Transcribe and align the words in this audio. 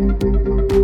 Música 0.00 0.79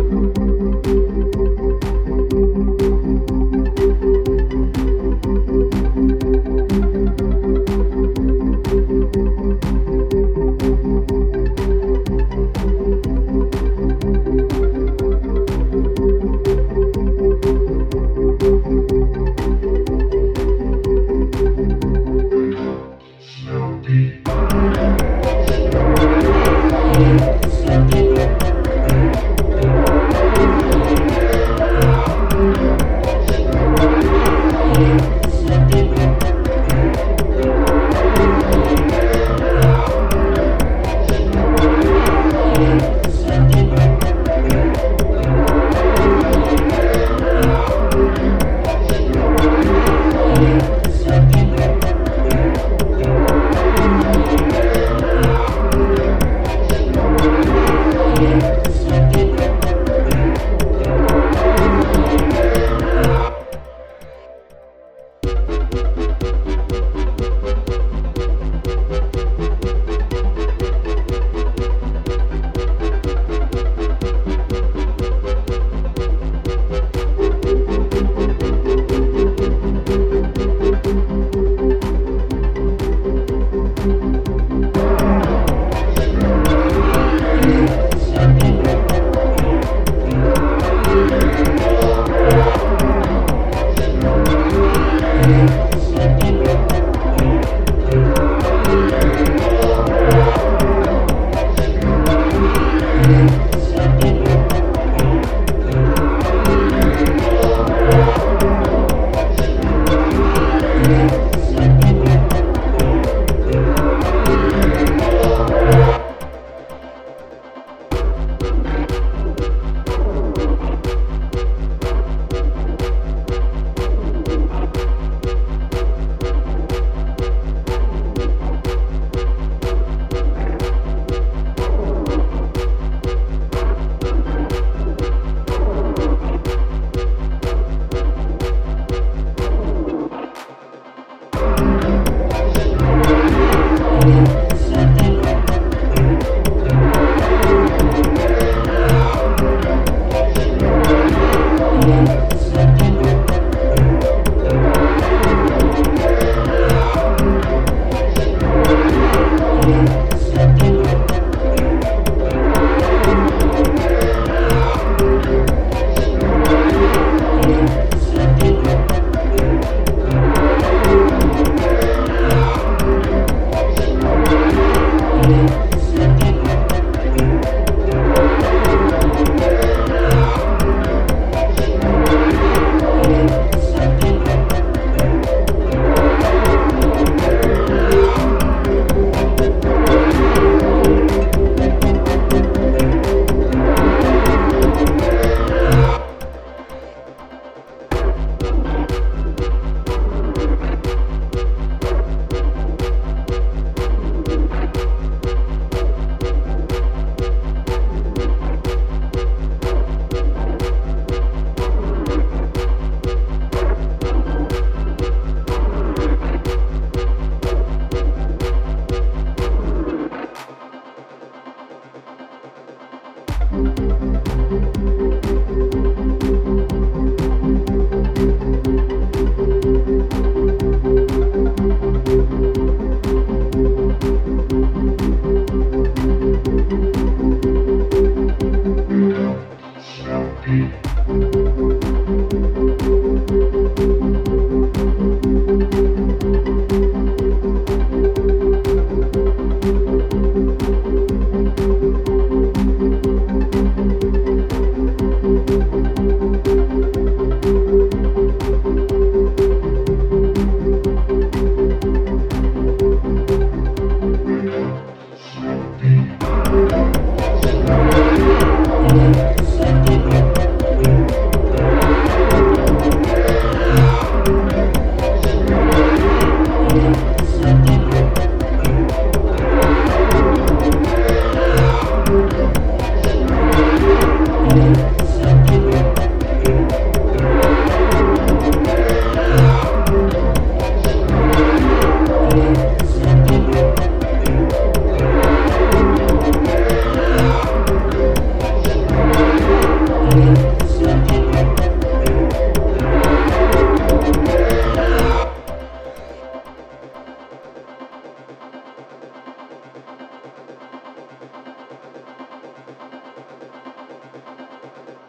Música 58.19 59.06